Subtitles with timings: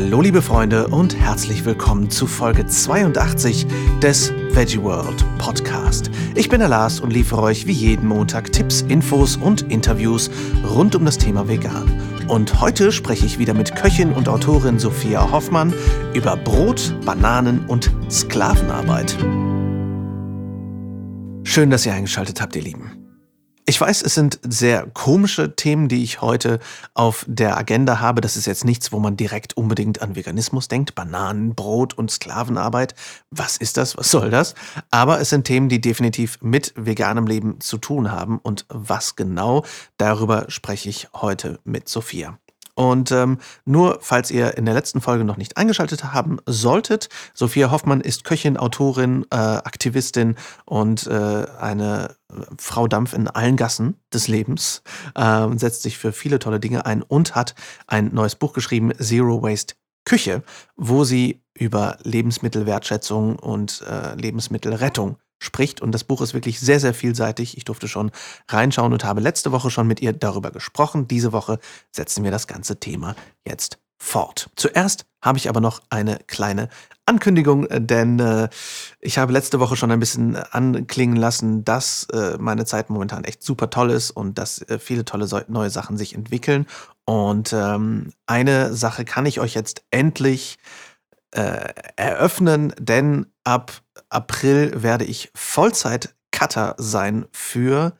[0.00, 3.66] Hallo liebe Freunde und herzlich willkommen zu Folge 82
[4.00, 6.08] des Veggie World Podcast.
[6.36, 10.30] Ich bin der Lars und liefere euch wie jeden Montag Tipps, Infos und Interviews
[10.64, 12.00] rund um das Thema Vegan.
[12.28, 15.74] Und heute spreche ich wieder mit Köchin und Autorin Sophia Hoffmann
[16.14, 19.16] über Brot, Bananen und Sklavenarbeit.
[21.42, 22.97] Schön, dass ihr eingeschaltet habt, ihr Lieben.
[23.68, 26.58] Ich weiß, es sind sehr komische Themen, die ich heute
[26.94, 28.22] auf der Agenda habe.
[28.22, 30.94] Das ist jetzt nichts, wo man direkt unbedingt an Veganismus denkt.
[30.94, 32.94] Bananen, Brot und Sklavenarbeit.
[33.30, 33.98] Was ist das?
[33.98, 34.54] Was soll das?
[34.90, 38.38] Aber es sind Themen, die definitiv mit veganem Leben zu tun haben.
[38.38, 39.66] Und was genau,
[39.98, 42.38] darüber spreche ich heute mit Sophia.
[42.74, 47.70] Und ähm, nur falls ihr in der letzten Folge noch nicht eingeschaltet haben solltet, Sophia
[47.72, 52.14] Hoffmann ist Köchin, Autorin, äh, Aktivistin und äh, eine
[52.58, 54.82] Frau Dampf in allen Gassen des Lebens,
[55.14, 57.54] äh, setzt sich für viele tolle Dinge ein und hat
[57.86, 60.42] ein neues Buch geschrieben, Zero Waste Küche,
[60.76, 65.80] wo sie über Lebensmittelwertschätzung und äh, Lebensmittelrettung spricht.
[65.80, 67.56] Und das Buch ist wirklich sehr, sehr vielseitig.
[67.56, 68.10] Ich durfte schon
[68.48, 71.08] reinschauen und habe letzte Woche schon mit ihr darüber gesprochen.
[71.08, 71.58] Diese Woche
[71.92, 74.50] setzen wir das ganze Thema jetzt fort.
[74.56, 76.68] Zuerst habe ich aber noch eine kleine
[77.06, 78.48] Ankündigung, denn äh,
[79.00, 83.42] ich habe letzte Woche schon ein bisschen anklingen lassen, dass äh, meine Zeit momentan echt
[83.42, 86.66] super toll ist und dass äh, viele tolle so neue Sachen sich entwickeln.
[87.04, 90.58] Und ähm, eine Sache kann ich euch jetzt endlich
[91.32, 93.72] äh, eröffnen, denn ab
[94.10, 97.94] April werde ich Vollzeit-Cutter sein für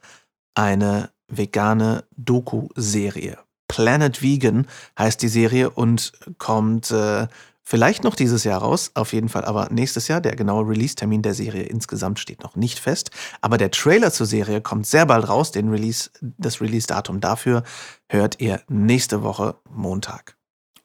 [0.53, 3.37] eine vegane Doku-Serie.
[3.69, 4.67] Planet Vegan
[4.97, 7.27] heißt die Serie und kommt äh,
[7.63, 10.19] vielleicht noch dieses Jahr raus, auf jeden Fall aber nächstes Jahr.
[10.19, 13.11] Der genaue Release-Termin der Serie insgesamt steht noch nicht fest.
[13.41, 15.51] Aber der Trailer zur Serie kommt sehr bald raus.
[15.51, 17.63] Den Release, das Release-Datum dafür
[18.09, 20.38] hört ihr nächste Woche Montag.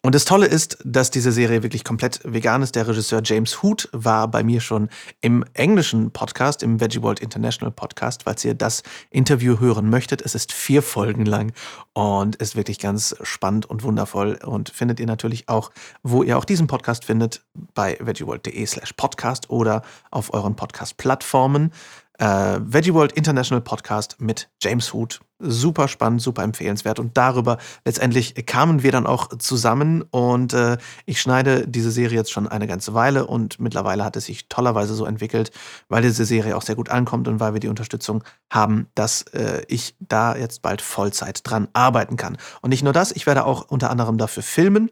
[0.04, 2.74] Und das Tolle ist, dass diese Serie wirklich komplett vegan ist.
[2.74, 4.90] Der Regisseur James Hood war bei mir schon
[5.22, 10.20] im englischen Podcast, im Veggie World International Podcast, falls ihr das Interview hören möchtet.
[10.20, 11.54] Es ist vier Folgen lang
[11.94, 15.70] und ist wirklich ganz spannend und wundervoll und findet ihr natürlich auch,
[16.02, 21.72] wo ihr auch diesen Podcast findet, bei veggieworld.de slash podcast oder auf euren Podcast-Plattformen
[22.18, 25.20] äh, Veggie World International Podcast mit James Hood.
[25.40, 26.98] Super spannend, super empfehlenswert.
[26.98, 30.02] Und darüber letztendlich kamen wir dann auch zusammen.
[30.02, 33.26] Und äh, ich schneide diese Serie jetzt schon eine ganze Weile.
[33.26, 35.50] Und mittlerweile hat es sich tollerweise so entwickelt,
[35.88, 39.62] weil diese Serie auch sehr gut ankommt und weil wir die Unterstützung haben, dass äh,
[39.68, 42.38] ich da jetzt bald Vollzeit dran arbeiten kann.
[42.62, 44.90] Und nicht nur das, ich werde auch unter anderem dafür filmen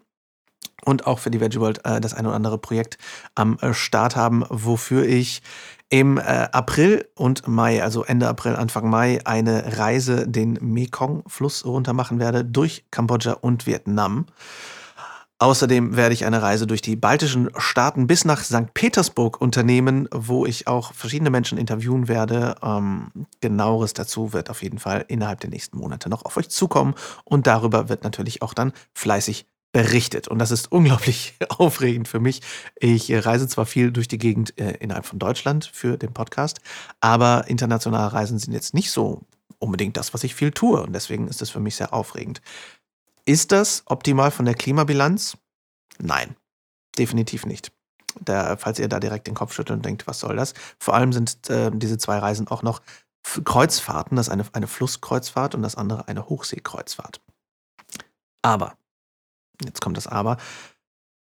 [0.85, 2.99] und auch für die Veggie World äh, das ein oder andere Projekt
[3.35, 5.43] am äh, Start haben, wofür ich
[5.89, 6.23] im äh,
[6.53, 12.45] April und Mai, also Ende April, Anfang Mai, eine Reise den Mekong-Fluss runter machen werde
[12.45, 14.27] durch Kambodscha und Vietnam.
[15.43, 18.73] Außerdem werde ich eine Reise durch die baltischen Staaten bis nach St.
[18.75, 22.55] Petersburg unternehmen, wo ich auch verschiedene Menschen interviewen werde.
[22.63, 26.95] Ähm, genaueres dazu wird auf jeden Fall innerhalb der nächsten Monate noch auf euch zukommen
[27.25, 30.29] und darüber wird natürlich auch dann fleißig berichtet.
[30.29, 32.43] Und das ist unglaublich aufregend für mich.
[32.77, 36.61] Ich reise zwar viel durch die Gegend äh, innerhalb von Deutschland für den Podcast,
[37.01, 39.23] aber internationale Reisen sind jetzt nicht so
[39.59, 40.83] unbedingt das, was ich viel tue.
[40.83, 42.43] Und deswegen ist das für mich sehr aufregend.
[43.25, 45.37] Ist das optimal von der Klimabilanz?
[45.99, 46.37] Nein,
[46.99, 47.73] definitiv nicht.
[48.21, 50.53] Da, falls ihr da direkt den Kopf schüttelt und denkt, was soll das?
[50.79, 52.83] Vor allem sind äh, diese zwei Reisen auch noch
[53.45, 57.21] Kreuzfahrten, das eine, eine Flusskreuzfahrt und das andere eine Hochseekreuzfahrt.
[58.43, 58.75] Aber
[59.65, 60.37] jetzt kommt das Aber.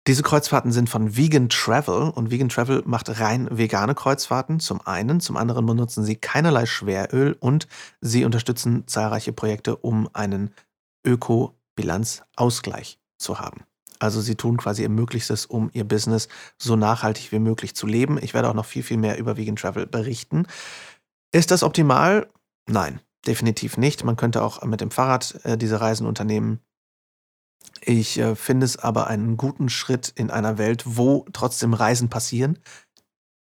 [0.05, 5.21] Diese Kreuzfahrten sind von Vegan Travel und Vegan Travel macht rein vegane Kreuzfahrten zum einen,
[5.21, 7.69] zum anderen benutzen sie keinerlei Schweröl und
[8.01, 10.53] sie unterstützen zahlreiche Projekte, um einen
[11.05, 13.61] Ökobilanzausgleich zu haben.
[13.99, 18.19] Also sie tun quasi ihr Möglichstes, um ihr Business so nachhaltig wie möglich zu leben.
[18.21, 20.45] Ich werde auch noch viel, viel mehr über Vegan Travel berichten.
[21.31, 22.27] Ist das optimal?
[22.67, 24.03] Nein, definitiv nicht.
[24.03, 26.59] Man könnte auch mit dem Fahrrad äh, diese Reisen unternehmen.
[27.85, 32.59] Ich äh, finde es aber einen guten Schritt in einer Welt, wo trotzdem Reisen passieren,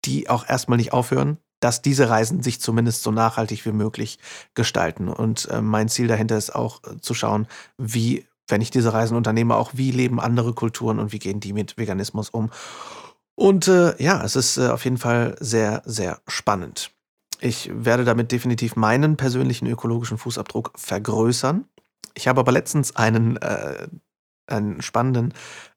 [0.05, 4.19] die auch erstmal nicht aufhören, dass diese Reisen sich zumindest so nachhaltig wie möglich
[4.55, 5.09] gestalten.
[5.09, 7.47] Und äh, mein Ziel dahinter ist auch äh, zu schauen,
[7.77, 11.53] wie, wenn ich diese Reisen unternehme, auch wie leben andere Kulturen und wie gehen die
[11.53, 12.51] mit Veganismus um.
[13.35, 16.93] Und äh, ja, es ist äh, auf jeden Fall sehr, sehr spannend.
[17.41, 21.67] Ich werde damit definitiv meinen persönlichen ökologischen Fußabdruck vergrößern.
[22.15, 23.89] Ich habe aber letztens einen äh,
[24.51, 25.33] einen spannenden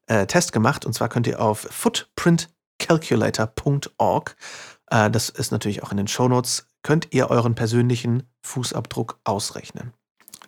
[0.08, 0.86] äh, Test gemacht.
[0.86, 4.36] Und zwar könnt ihr auf footprintcalculator.org,
[4.90, 9.94] äh, das ist natürlich auch in den Shownotes, könnt ihr euren persönlichen Fußabdruck ausrechnen.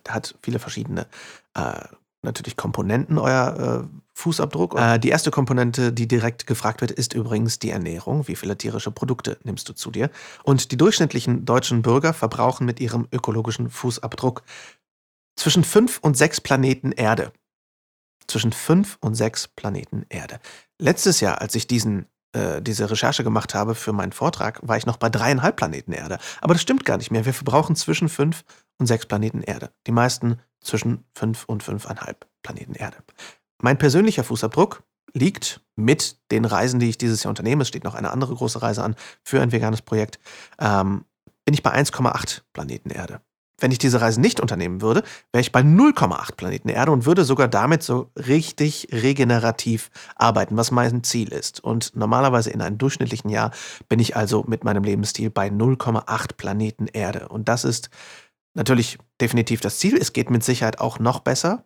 [0.04, 1.06] Da hat viele verschiedene
[1.54, 1.84] äh,
[2.22, 4.78] natürlich Komponenten euer äh, Fußabdruck.
[4.78, 8.28] Äh, die erste Komponente, die direkt gefragt wird, ist übrigens die Ernährung.
[8.28, 10.10] Wie viele tierische Produkte nimmst du zu dir?
[10.42, 14.42] Und die durchschnittlichen deutschen Bürger verbrauchen mit ihrem ökologischen Fußabdruck
[15.36, 17.32] zwischen fünf und sechs Planeten Erde.
[18.28, 20.40] Zwischen fünf und sechs Planeten Erde.
[20.78, 22.06] Letztes Jahr, als ich diesen
[22.36, 26.18] äh, diese Recherche gemacht habe für meinen Vortrag, war ich noch bei dreieinhalb Planeten Erde.
[26.40, 27.24] Aber das stimmt gar nicht mehr.
[27.24, 28.44] Wir verbrauchen zwischen fünf
[28.78, 29.70] und sechs Planeten Erde.
[29.86, 32.98] Die meisten zwischen fünf und fünfeinhalb Planeten Erde.
[33.62, 34.82] Mein persönlicher Fußabdruck
[35.14, 38.60] liegt mit den Reisen, die ich dieses Jahr unternehme, es steht noch eine andere große
[38.60, 40.18] Reise an für ein veganes Projekt,
[40.58, 41.04] ähm,
[41.44, 43.20] bin ich bei 1,8 Planeten Erde.
[43.58, 47.24] Wenn ich diese Reise nicht unternehmen würde, wäre ich bei 0,8 Planeten Erde und würde
[47.24, 51.60] sogar damit so richtig regenerativ arbeiten, was mein Ziel ist.
[51.64, 53.52] Und normalerweise in einem durchschnittlichen Jahr
[53.88, 57.28] bin ich also mit meinem Lebensstil bei 0,8 Planeten Erde.
[57.28, 57.88] Und das ist
[58.52, 59.96] natürlich definitiv das Ziel.
[59.96, 61.64] Es geht mit Sicherheit auch noch besser.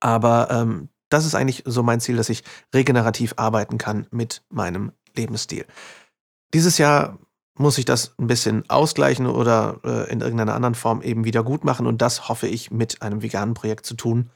[0.00, 2.42] Aber ähm, das ist eigentlich so mein Ziel, dass ich
[2.74, 5.64] regenerativ arbeiten kann mit meinem Lebensstil.
[6.52, 7.18] Dieses Jahr
[7.58, 11.64] muss ich das ein bisschen ausgleichen oder äh, in irgendeiner anderen Form eben wieder gut
[11.64, 11.86] machen.
[11.86, 14.30] Und das hoffe ich mit einem veganen Projekt zu tun.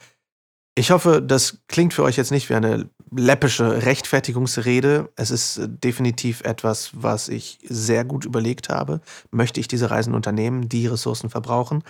[0.74, 5.10] Ich hoffe, das klingt für euch jetzt nicht wie eine läppische Rechtfertigungsrede.
[5.16, 9.00] Es ist äh, definitiv etwas, was ich sehr gut überlegt habe.
[9.30, 11.82] Möchte ich diese Reisen unternehmen, die Ressourcen verbrauchen?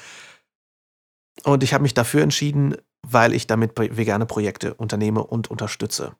[1.44, 2.76] Und ich habe mich dafür entschieden,
[3.06, 6.14] weil ich damit vegane Projekte unternehme und unterstütze.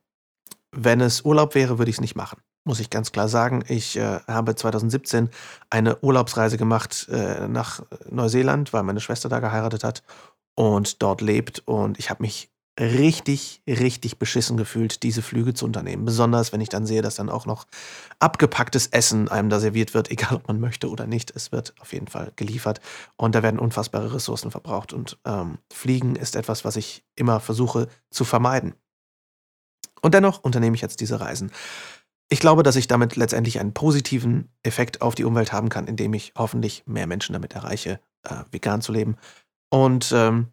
[0.71, 3.63] Wenn es Urlaub wäre, würde ich es nicht machen muss ich ganz klar sagen.
[3.67, 5.29] Ich äh, habe 2017
[5.69, 10.03] eine Urlaubsreise gemacht äh, nach Neuseeland, weil meine Schwester da geheiratet hat
[10.55, 11.59] und dort lebt.
[11.65, 16.05] Und ich habe mich richtig, richtig beschissen gefühlt, diese Flüge zu unternehmen.
[16.05, 17.67] Besonders, wenn ich dann sehe, dass dann auch noch
[18.19, 21.31] abgepacktes Essen einem da serviert wird, egal ob man möchte oder nicht.
[21.35, 22.79] Es wird auf jeden Fall geliefert.
[23.17, 24.93] Und da werden unfassbare Ressourcen verbraucht.
[24.93, 28.75] Und ähm, Fliegen ist etwas, was ich immer versuche zu vermeiden.
[30.01, 31.51] Und dennoch unternehme ich jetzt diese Reisen.
[32.33, 36.13] Ich glaube, dass ich damit letztendlich einen positiven Effekt auf die Umwelt haben kann, indem
[36.13, 39.17] ich hoffentlich mehr Menschen damit erreiche, äh, vegan zu leben
[39.69, 40.47] und ähm,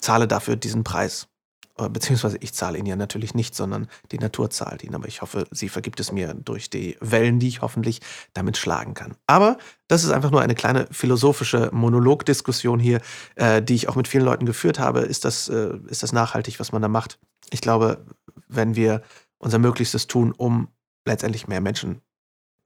[0.00, 1.28] zahle dafür diesen Preis.
[1.76, 4.96] Äh, beziehungsweise ich zahle ihn ja natürlich nicht, sondern die Natur zahlt ihn.
[4.96, 8.00] Aber ich hoffe, sie vergibt es mir durch die Wellen, die ich hoffentlich
[8.32, 9.14] damit schlagen kann.
[9.28, 9.56] Aber
[9.86, 13.00] das ist einfach nur eine kleine philosophische Monologdiskussion hier,
[13.36, 15.02] äh, die ich auch mit vielen Leuten geführt habe.
[15.02, 17.20] Ist das, äh, ist das nachhaltig, was man da macht?
[17.50, 18.04] Ich glaube,
[18.48, 19.02] wenn wir
[19.38, 20.66] unser Möglichstes tun, um
[21.08, 22.00] letztendlich mehr Menschen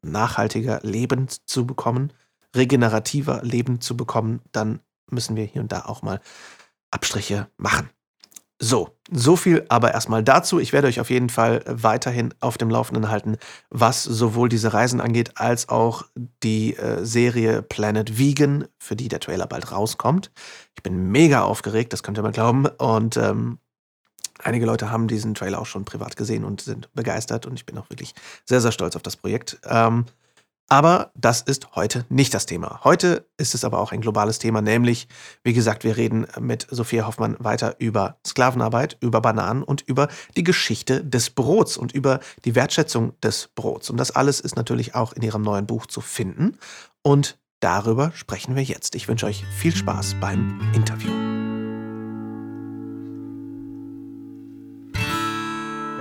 [0.02, 2.12] nachhaltiger leben zu bekommen,
[2.54, 4.80] regenerativer leben zu bekommen, dann
[5.10, 6.20] müssen wir hier und da auch mal
[6.90, 7.88] Abstriche machen.
[8.64, 10.60] So, so viel aber erstmal dazu.
[10.60, 13.36] Ich werde euch auf jeden Fall weiterhin auf dem Laufenden halten,
[13.70, 16.04] was sowohl diese Reisen angeht, als auch
[16.44, 20.30] die äh, Serie Planet Vegan, für die der Trailer bald rauskommt.
[20.76, 22.66] Ich bin mega aufgeregt, das könnt ihr mal glauben.
[22.66, 23.58] Und ähm,
[24.42, 27.78] Einige Leute haben diesen Trailer auch schon privat gesehen und sind begeistert und ich bin
[27.78, 29.58] auch wirklich sehr, sehr stolz auf das Projekt.
[29.64, 30.06] Ähm,
[30.68, 32.80] aber das ist heute nicht das Thema.
[32.82, 35.06] Heute ist es aber auch ein globales Thema, nämlich,
[35.44, 40.44] wie gesagt, wir reden mit Sophia Hoffmann weiter über Sklavenarbeit, über Bananen und über die
[40.44, 43.90] Geschichte des Brots und über die Wertschätzung des Brots.
[43.90, 46.56] Und das alles ist natürlich auch in ihrem neuen Buch zu finden.
[47.02, 48.94] Und darüber sprechen wir jetzt.
[48.94, 51.31] Ich wünsche euch viel Spaß beim Interview.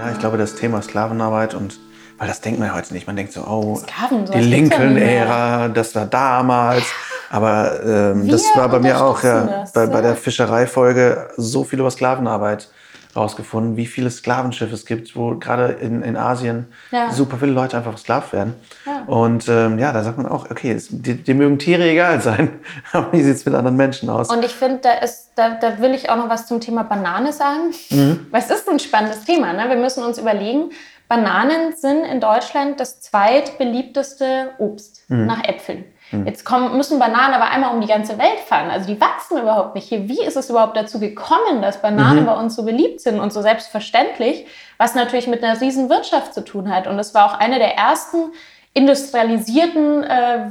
[0.02, 1.80] Ja, ich glaube, das Thema Sklavenarbeit und
[2.18, 3.06] weil das denkt man ja heute nicht.
[3.06, 6.86] Man denkt so, oh, Sklaven, die Lincoln-Ära, das war damals.
[7.30, 9.90] Aber ähm, das war bei mir auch, ja, das, bei, ja.
[9.90, 12.70] bei der Fischereifolge so viel über Sklavenarbeit
[13.16, 17.12] rausgefunden, wie viele Sklavenschiffe es gibt, wo gerade in, in Asien ja.
[17.12, 18.54] super viele Leute einfach versklavt werden.
[18.86, 19.04] Ja.
[19.06, 22.60] Und ähm, ja, da sagt man auch, okay, es, die, die, mögen Tiere egal sein,
[22.92, 24.30] aber wie sieht es mit anderen Menschen aus?
[24.30, 24.92] Und ich finde, da,
[25.36, 28.28] da, da will ich auch noch was zum Thema Banane sagen, mhm.
[28.32, 29.54] weil es ist ein spannendes Thema.
[29.54, 29.70] Ne?
[29.70, 30.72] Wir müssen uns überlegen,
[31.08, 35.26] Bananen sind in Deutschland das zweitbeliebteste Obst mhm.
[35.26, 35.84] nach Äpfeln.
[36.12, 36.28] Hm.
[36.28, 38.70] Jetzt kommen, müssen Bananen aber einmal um die ganze Welt fahren.
[38.70, 40.08] Also die wachsen überhaupt nicht hier.
[40.08, 42.26] Wie ist es überhaupt dazu gekommen, dass Bananen mhm.
[42.26, 44.46] bei uns so beliebt sind und so selbstverständlich,
[44.78, 46.88] was natürlich mit einer riesen Wirtschaft zu tun hat.
[46.88, 48.32] Und es war auch eine der ersten
[48.74, 50.50] industrialisierten äh,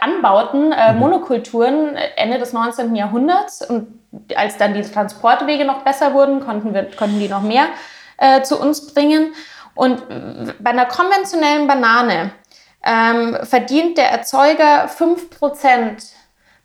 [0.00, 0.98] Anbauten, äh, mhm.
[1.00, 2.94] Monokulturen Ende des 19.
[2.94, 3.68] Jahrhunderts.
[3.68, 3.88] Und
[4.36, 7.66] als dann die Transportwege noch besser wurden, konnten, wir, konnten die noch mehr
[8.18, 9.32] äh, zu uns bringen.
[9.74, 10.02] Und
[10.58, 12.32] bei einer konventionellen Banane
[12.84, 16.12] ähm, verdient der Erzeuger 5%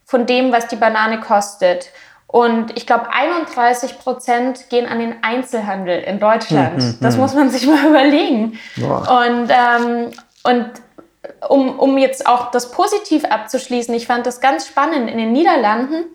[0.04, 1.90] von dem, was die Banane kostet.
[2.26, 6.78] Und ich glaube, 31% gehen an den Einzelhandel in Deutschland.
[6.78, 7.20] Mhm, das mhm.
[7.20, 8.58] muss man sich mal überlegen.
[8.76, 9.24] Boah.
[9.24, 10.10] Und, ähm,
[10.42, 10.70] und
[11.48, 15.10] um, um jetzt auch das positiv abzuschließen, ich fand das ganz spannend.
[15.10, 16.06] In den Niederlanden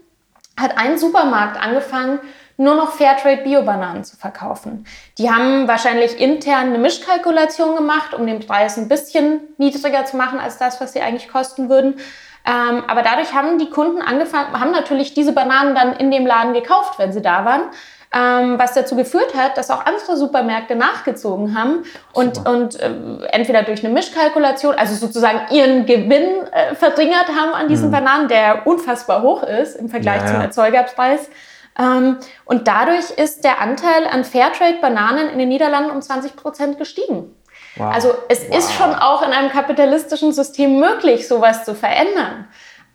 [0.59, 2.19] hat ein Supermarkt angefangen,
[2.59, 4.85] nur noch Fairtrade Bio-Bananen zu verkaufen.
[5.17, 10.39] Die haben wahrscheinlich intern eine Mischkalkulation gemacht, um den Preis ein bisschen niedriger zu machen
[10.39, 11.95] als das, was sie eigentlich kosten würden.
[12.45, 16.53] Ähm, aber dadurch haben die Kunden angefangen, haben natürlich diese Bananen dann in dem Laden
[16.53, 17.61] gekauft, wenn sie da waren.
[18.11, 22.89] Ähm, was dazu geführt hat, dass auch andere Supermärkte nachgezogen haben und, und äh,
[23.31, 27.91] entweder durch eine Mischkalkulation, also sozusagen ihren Gewinn äh, verringert haben an diesen mhm.
[27.91, 31.29] Bananen, der unfassbar hoch ist im Vergleich ja, zum Erzeugerpreis.
[31.79, 37.33] Ähm, und dadurch ist der Anteil an Fairtrade-Bananen in den Niederlanden um 20 Prozent gestiegen.
[37.77, 37.93] Wow.
[37.93, 38.57] Also es wow.
[38.57, 42.47] ist schon auch in einem kapitalistischen System möglich, sowas zu verändern.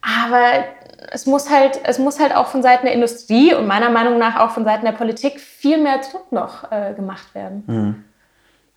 [0.03, 0.64] Aber
[1.11, 4.38] es muss halt, es muss halt auch von Seiten der Industrie und meiner Meinung nach
[4.38, 7.64] auch von Seiten der Politik viel mehr Druck noch äh, gemacht werden.
[7.67, 8.05] Mhm.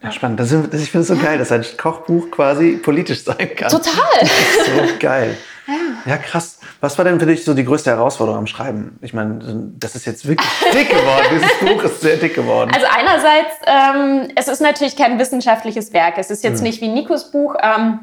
[0.02, 0.40] Ja, spannend.
[0.40, 1.24] Das, ist, ich finde es so ja.
[1.24, 3.70] geil, dass ein Kochbuch quasi politisch sein kann.
[3.70, 4.20] Total.
[4.22, 5.36] Das ist so geil.
[5.66, 6.12] Ja.
[6.12, 6.57] ja, krass.
[6.80, 9.00] Was war denn für dich so die größte Herausforderung am Schreiben?
[9.02, 9.40] Ich meine,
[9.78, 11.26] das ist jetzt wirklich dick geworden.
[11.32, 12.72] Dieses Buch ist sehr dick geworden.
[12.74, 16.18] Also einerseits, ähm, es ist natürlich kein wissenschaftliches Werk.
[16.18, 16.68] Es ist jetzt mhm.
[16.68, 17.56] nicht wie Nikos Buch.
[17.62, 18.00] Ähm,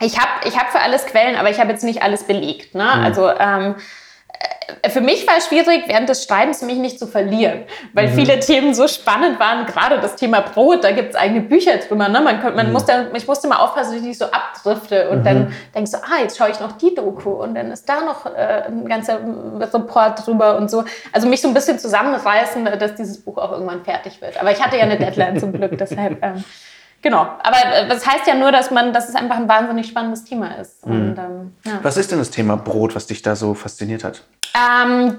[0.00, 2.74] ich habe ich hab für alles Quellen, aber ich habe jetzt nicht alles belegt.
[2.74, 2.84] Ne?
[2.84, 3.04] Mhm.
[3.04, 3.74] Also ähm, äh,
[4.88, 8.14] für mich war es schwierig, während des Schreibens mich nicht zu verlieren, weil mhm.
[8.14, 9.66] viele Themen so spannend waren.
[9.66, 12.08] Gerade das Thema Brot, da gibt es eigene Bücher drüber.
[12.08, 12.20] Ne?
[12.20, 12.72] Man, man mhm.
[12.72, 15.24] muss dann, ich musste mal aufpassen, dass ich nicht so abdrifte und mhm.
[15.24, 18.26] dann denkst du, ah, jetzt schaue ich noch die Doku und dann ist da noch
[18.26, 19.20] äh, ein ganzer
[19.58, 20.84] Report drüber und so.
[21.12, 24.40] Also mich so ein bisschen zusammenreißen, dass dieses Buch auch irgendwann fertig wird.
[24.40, 26.22] Aber ich hatte ja eine Deadline zum Glück, deshalb.
[26.22, 26.44] Ähm,
[27.02, 30.24] Genau, aber äh, das heißt ja nur, dass man, dass es einfach ein wahnsinnig spannendes
[30.24, 30.86] Thema ist.
[30.86, 30.92] Mhm.
[30.92, 31.78] Und, ähm, ja.
[31.82, 34.22] Was ist denn das Thema Brot, was dich da so fasziniert hat?
[34.54, 35.18] Ähm,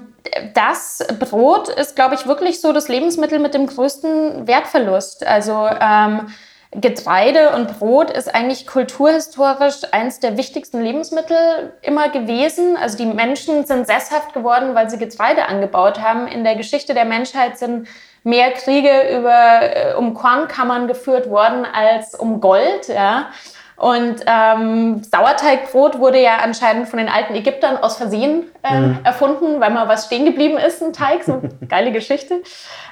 [0.54, 5.26] das Brot ist, glaube ich, wirklich so das Lebensmittel mit dem größten Wertverlust.
[5.26, 6.28] Also ähm,
[6.74, 12.76] Getreide und Brot ist eigentlich kulturhistorisch eines der wichtigsten Lebensmittel immer gewesen.
[12.76, 16.28] Also die Menschen sind sesshaft geworden, weil sie Getreide angebaut haben.
[16.28, 17.88] In der Geschichte der Menschheit sind
[18.24, 22.88] mehr Kriege über, äh, um Kornkammern geführt worden als um Gold.
[22.88, 23.30] Ja.
[23.76, 28.98] Und ähm, Sauerteigbrot wurde ja anscheinend von den alten Ägyptern aus Versehen äh, mhm.
[29.02, 32.42] erfunden, weil mal was stehen geblieben ist, ein Teig, so geile Geschichte.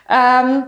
[0.09, 0.65] Ähm,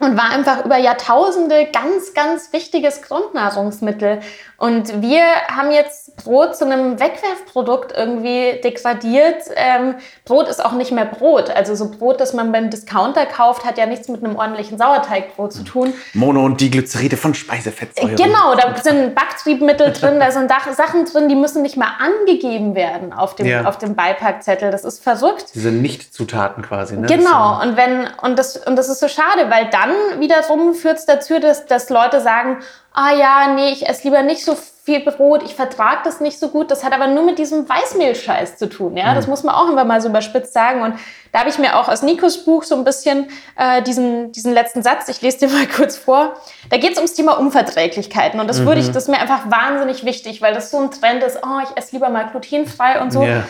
[0.00, 4.20] und war einfach über Jahrtausende ganz, ganz wichtiges Grundnahrungsmittel.
[4.60, 9.44] Und wir haben jetzt Brot zu einem Wegwerfprodukt irgendwie degradiert.
[9.56, 9.94] Ähm,
[10.26, 11.48] Brot ist auch nicht mehr Brot.
[11.48, 15.54] Also so Brot, das man beim Discounter kauft, hat ja nichts mit einem ordentlichen Sauerteigbrot
[15.54, 15.94] zu tun.
[16.12, 18.16] Mono- und Diglyceride von Speisefettsäuren.
[18.16, 23.14] Genau, da sind Backtriebmittel drin, da sind Sachen drin, die müssen nicht mal angegeben werden
[23.14, 23.64] auf dem, ja.
[23.64, 24.70] auf dem Beipackzettel.
[24.70, 25.54] Das ist verrückt.
[25.54, 26.98] Diese Nicht-Zutaten quasi.
[26.98, 27.06] Ne?
[27.06, 31.06] Genau, und, wenn, und, das, und das ist so schade, weil dann wiederum führt es
[31.06, 32.58] dazu, dass, dass Leute sagen,
[32.92, 36.48] ah ja, nee, ich esse lieber nicht so viel Brot, ich vertrage das nicht so
[36.48, 36.70] gut.
[36.70, 38.96] Das hat aber nur mit diesem Weißmehlscheiß zu tun.
[38.96, 39.10] Ja?
[39.10, 39.14] Mhm.
[39.14, 40.82] Das muss man auch immer mal so überspitzt sagen.
[40.82, 40.94] Und
[41.32, 44.82] da habe ich mir auch aus Nikos Buch so ein bisschen äh, diesen, diesen letzten
[44.82, 46.34] Satz, ich lese dir mal kurz vor.
[46.70, 48.40] Da geht es ums Thema Unverträglichkeiten.
[48.40, 48.66] Und das mhm.
[48.66, 51.60] würde ich, das ist mir einfach wahnsinnig wichtig, weil das so ein Trend ist, oh,
[51.62, 53.22] ich esse lieber mal glutenfrei und so.
[53.22, 53.44] Yeah.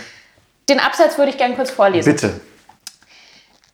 [0.68, 2.12] Den Absatz würde ich gerne kurz vorlesen.
[2.12, 2.40] Bitte.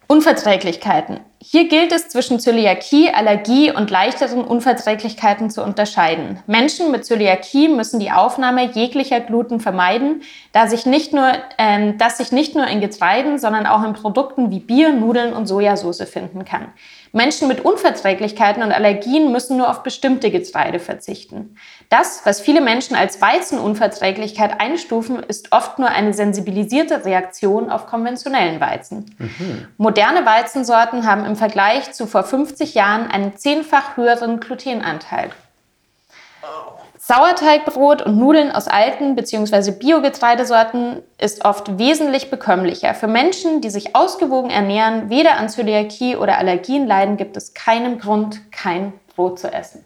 [0.08, 1.18] Unverträglichkeiten.
[1.42, 6.40] Hier gilt es zwischen Zöliakie, Allergie und leichteren Unverträglichkeiten zu unterscheiden.
[6.46, 10.22] Menschen mit Zöliakie müssen die Aufnahme jeglicher Gluten vermeiden,
[10.52, 14.50] da sich nicht nur, äh, das sich nicht nur in Getreiden, sondern auch in Produkten
[14.52, 16.68] wie Bier, Nudeln und Sojasauce finden kann.
[17.12, 21.56] Menschen mit Unverträglichkeiten und Allergien müssen nur auf bestimmte Getreide verzichten.
[21.88, 28.60] Das, was viele Menschen als Weizenunverträglichkeit einstufen, ist oft nur eine sensibilisierte Reaktion auf konventionellen
[28.60, 29.14] Weizen.
[29.18, 29.68] Mhm.
[29.76, 35.30] Moderne Weizensorten haben im Vergleich zu vor 50 Jahren einen zehnfach höheren Glutenanteil.
[37.06, 39.70] Sauerteigbrot und Nudeln aus alten bzw.
[39.70, 42.94] Biogetreidesorten ist oft wesentlich bekömmlicher.
[42.94, 48.00] Für Menschen, die sich ausgewogen ernähren, weder an Zöliakie oder Allergien leiden, gibt es keinen
[48.00, 49.84] Grund, kein Brot zu essen.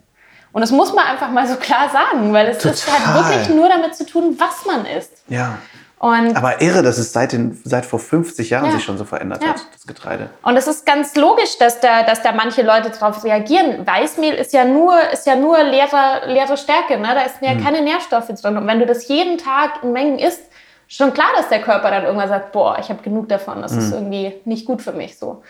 [0.51, 2.73] Und das muss man einfach mal so klar sagen, weil es Total.
[2.73, 5.21] ist halt wirklich nur damit zu tun, was man isst.
[5.27, 5.59] Ja.
[6.01, 8.71] Und Aber irre, dass es seit, den, seit vor 50 Jahren ja.
[8.71, 9.49] sich schon so verändert ja.
[9.49, 10.31] hat, das Getreide.
[10.41, 13.85] Und es ist ganz logisch, dass da, dass da manche Leute darauf reagieren.
[13.85, 17.09] Weißmehl ist ja nur, ist ja nur leere, leere Stärke, ne?
[17.13, 17.63] da ist ja hm.
[17.63, 18.57] keine Nährstoffe drin.
[18.57, 20.41] Und wenn du das jeden Tag in Mengen isst,
[20.87, 23.79] schon klar, dass der Körper dann irgendwann sagt, boah, ich habe genug davon, das hm.
[23.79, 25.43] ist irgendwie nicht gut für mich so.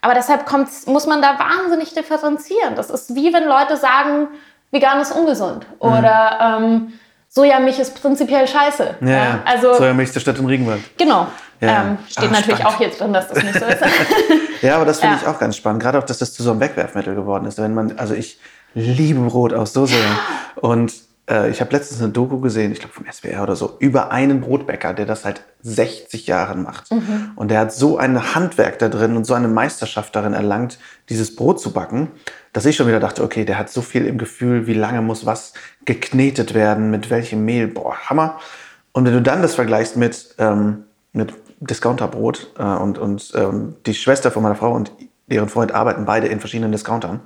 [0.00, 0.50] Aber deshalb
[0.86, 2.74] muss man da wahnsinnig differenzieren.
[2.74, 4.26] Das ist wie wenn Leute sagen,
[4.72, 5.64] vegan ist ungesund.
[5.80, 5.92] Mhm.
[5.92, 6.92] Oder ähm,
[7.34, 8.96] Sojamilch ist prinzipiell scheiße.
[9.00, 9.42] Ja, ja.
[9.46, 10.82] Also, Sojamilch ist der Stadt im Regenwald.
[10.98, 11.28] Genau.
[11.60, 11.82] Ja.
[11.82, 12.66] Ähm, steht Ach, natürlich spannend.
[12.66, 13.82] auch hier drin, dass das nicht so ist.
[14.62, 15.82] ja, aber das finde ich auch ganz spannend.
[15.82, 17.56] Gerade auch, dass das zu so einem Wegwerfmittel geworden ist.
[17.58, 18.38] Wenn man, also ich
[18.74, 20.04] liebe Brot aus so sehr.
[20.56, 20.92] Und
[21.28, 24.40] äh, ich habe letztens eine Doku gesehen, ich glaube vom SWR oder so, über einen
[24.40, 26.90] Brotbäcker, der das seit 60 Jahren macht.
[26.90, 27.32] Mhm.
[27.36, 31.36] Und der hat so ein Handwerk da drin und so eine Meisterschaft darin erlangt, dieses
[31.36, 32.08] Brot zu backen,
[32.52, 35.24] dass ich schon wieder dachte, okay, der hat so viel im Gefühl, wie lange muss
[35.24, 38.38] was geknetet werden, mit welchem Mehl, boah, Hammer.
[38.92, 43.94] Und wenn du dann das vergleichst mit, ähm, mit Discounterbrot äh, und, und ähm, die
[43.94, 44.92] Schwester von meiner Frau und
[45.28, 47.20] ihren Freund arbeiten beide in verschiedenen Discountern.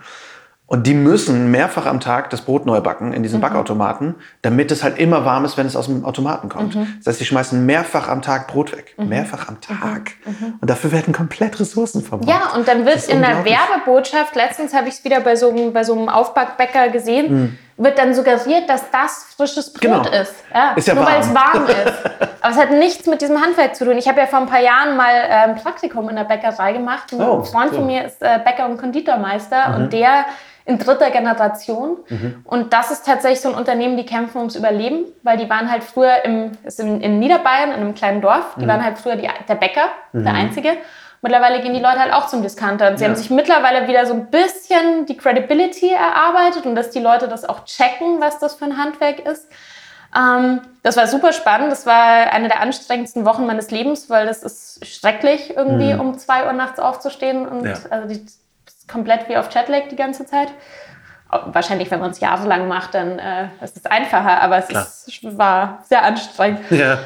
[0.68, 3.42] Und die müssen mehrfach am Tag das Brot neu backen in diesen mhm.
[3.42, 6.74] Backautomaten, damit es halt immer warm ist, wenn es aus dem Automaten kommt.
[6.74, 6.88] Mhm.
[6.98, 8.94] Das heißt, sie schmeißen mehrfach am Tag Brot weg.
[8.96, 9.08] Mhm.
[9.08, 10.12] Mehrfach am Tag.
[10.24, 10.32] Mhm.
[10.32, 10.54] mhm.
[10.60, 12.28] Und dafür werden komplett Ressourcen verbraucht.
[12.28, 15.84] Ja, und dann wird in der Werbebotschaft, letztens habe ich es wieder bei so, bei
[15.84, 17.58] so einem Aufbackbäcker gesehen, mhm.
[17.76, 20.08] Wird dann suggeriert, dass das frisches Brot genau.
[20.08, 20.34] ist.
[20.54, 22.04] Ja, ist ja nur weil es warm ist.
[22.40, 23.98] Aber es hat nichts mit diesem Handwerk zu tun.
[23.98, 27.12] Ich habe ja vor ein paar Jahren mal äh, ein Praktikum in der Bäckerei gemacht.
[27.12, 27.78] Oh, ein Freund cool.
[27.78, 29.90] von mir ist äh, Bäcker und Konditormeister und mhm.
[29.90, 30.24] der
[30.64, 31.98] in dritter Generation.
[32.08, 32.42] Mhm.
[32.44, 35.84] Und das ist tatsächlich so ein Unternehmen, die kämpfen ums Überleben, weil die waren halt
[35.84, 38.68] früher im, ist in, in Niederbayern, in einem kleinen Dorf, die mhm.
[38.68, 40.24] waren halt früher die, der Bäcker, mhm.
[40.24, 40.70] der Einzige.
[41.26, 42.88] Mittlerweile gehen die Leute halt auch zum Discounter.
[42.88, 43.10] Und sie ja.
[43.10, 47.44] haben sich mittlerweile wieder so ein bisschen die Credibility erarbeitet und dass die Leute das
[47.44, 49.48] auch checken, was das für ein Handwerk ist.
[50.16, 51.72] Ähm, das war super spannend.
[51.72, 56.00] Das war eine der anstrengendsten Wochen meines Lebens, weil das ist schrecklich, irgendwie mhm.
[56.00, 57.74] um zwei Uhr nachts aufzustehen und ja.
[57.90, 58.24] also die
[58.86, 60.52] komplett wie auf Chatlag die ganze Zeit.
[61.28, 65.82] Wahrscheinlich, wenn man es jahrelang macht, dann äh, ist es einfacher, aber es ist, war
[65.88, 66.70] sehr anstrengend.
[66.70, 66.98] Ja.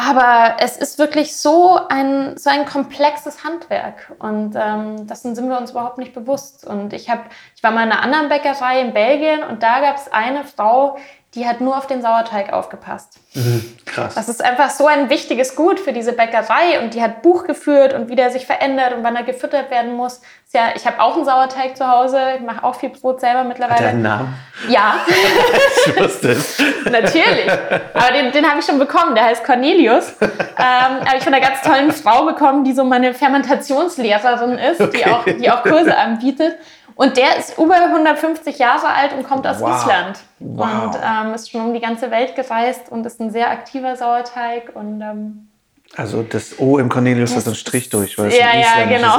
[0.00, 5.58] Aber es ist wirklich so ein, so ein komplexes Handwerk und ähm, dessen sind wir
[5.58, 6.64] uns überhaupt nicht bewusst.
[6.64, 7.24] Und ich, hab,
[7.56, 10.98] ich war mal in einer anderen Bäckerei in Belgien und da gab es eine Frau,
[11.38, 13.20] die hat nur auf den Sauerteig aufgepasst.
[13.34, 14.14] Mhm, krass.
[14.16, 17.94] Das ist einfach so ein wichtiges Gut für diese Bäckerei und die hat Buch geführt
[17.94, 20.20] und wie der sich verändert und wann er gefüttert werden muss.
[20.52, 23.74] Ja, ich habe auch einen Sauerteig zu Hause, ich mache auch viel Brot selber mittlerweile.
[23.74, 24.34] Hat der einen Namen?
[24.68, 24.94] Ja.
[25.86, 26.58] ich wusste es.
[26.84, 27.50] Natürlich.
[27.94, 30.14] Aber den, den habe ich schon bekommen, der heißt Cornelius.
[30.20, 30.28] ähm,
[30.58, 35.04] habe ich von einer ganz tollen Frau bekommen, die so meine Fermentationslehrerin ist, okay.
[35.04, 36.56] die, auch, die auch Kurse anbietet.
[36.98, 39.70] Und der ist über 150 Jahre alt und kommt aus wow.
[39.70, 40.18] Island.
[40.40, 40.86] Wow.
[40.86, 44.74] Und ähm, ist schon um die ganze Welt gereist und ist ein sehr aktiver Sauerteig.
[44.74, 45.48] Und, ähm,
[45.94, 49.16] also das O im Cornelius ist ein Strich durch, weil es Ja, ja, genau.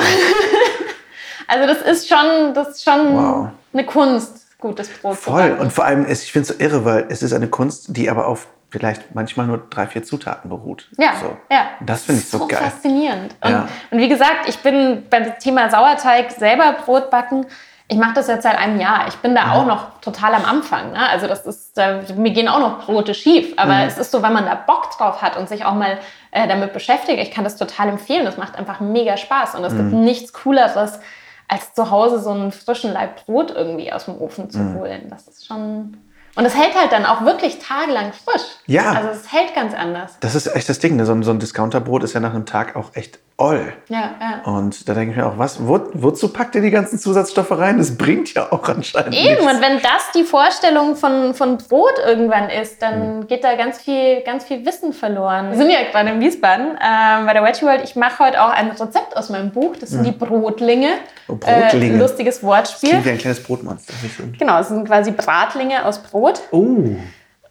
[1.47, 3.47] also das ist schon, das ist schon wow.
[3.71, 5.57] eine Kunst, gutes Brot Voll.
[5.57, 8.27] Und vor allem, ich finde es so irre, weil es ist eine Kunst, die aber
[8.27, 10.89] auf vielleicht manchmal nur drei, vier Zutaten beruht.
[10.97, 11.37] Ja, so.
[11.49, 11.69] ja.
[11.79, 12.59] Das finde ich so, so geil.
[12.59, 13.35] faszinierend.
[13.41, 13.69] Und, ja.
[13.89, 17.45] und wie gesagt, ich bin beim Thema Sauerteig selber Brot backen
[17.91, 19.07] ich mache das jetzt seit einem Jahr.
[19.07, 19.53] Ich bin da ja.
[19.53, 20.91] auch noch total am Anfang.
[20.91, 21.09] Ne?
[21.09, 23.53] Also das ist, äh, mir gehen auch noch Brote schief.
[23.57, 23.87] Aber mhm.
[23.87, 25.97] es ist so, wenn man da Bock drauf hat und sich auch mal
[26.29, 28.25] äh, damit beschäftigt, ich kann das total empfehlen.
[28.25, 29.55] Das macht einfach mega Spaß.
[29.55, 29.77] Und es mhm.
[29.77, 30.99] gibt nichts Cooleres,
[31.47, 34.79] als zu Hause so einen frischen Leib Brot irgendwie aus dem Ofen zu mhm.
[34.79, 35.07] holen.
[35.09, 35.97] Das ist schon
[36.35, 38.43] und es hält halt dann auch wirklich tagelang frisch.
[38.67, 38.93] Ja.
[38.93, 40.15] Also es hält ganz anders.
[40.21, 40.95] Das ist echt das Ding.
[40.95, 41.05] Ne?
[41.05, 43.73] So ein, so ein Discounterbrot ist ja nach einem Tag auch echt all.
[43.87, 44.51] Ja, ja.
[44.51, 47.77] Und da denke ich mir auch, was, wo, wozu packt ihr die ganzen Zusatzstoffe rein?
[47.79, 49.41] Das bringt ja auch anscheinend Eben, nichts.
[49.41, 53.27] und wenn das die Vorstellung von, von Brot irgendwann ist, dann mhm.
[53.27, 55.49] geht da ganz viel, ganz viel Wissen verloren.
[55.49, 57.81] Wir sind ja gerade in Wiesbaden äh, bei der Veggie World.
[57.83, 59.75] Ich mache heute auch ein Rezept aus meinem Buch.
[59.79, 60.05] Das sind mhm.
[60.05, 60.89] die Brotlinge.
[61.27, 61.95] Oh, Brotlinge.
[61.95, 62.91] Äh, lustiges Wortspiel.
[62.91, 63.93] Das klingt wie ein kleines Brotmonster.
[64.37, 66.19] Genau, es sind quasi Bratlinge aus Brot.
[66.19, 66.41] Brot.
[66.51, 66.59] Oh.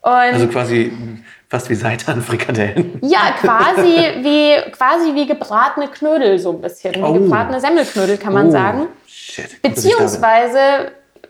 [0.00, 0.92] Und also quasi
[1.48, 2.98] fast wie Seitanfrikadellen.
[3.02, 6.94] Ja, quasi wie, quasi wie gebratene Knödel so ein bisschen.
[6.94, 7.14] Wie oh.
[7.14, 8.50] gebratene Semmelknödel kann man oh.
[8.50, 8.88] sagen.
[9.06, 9.62] Shit.
[9.62, 10.58] Beziehungsweise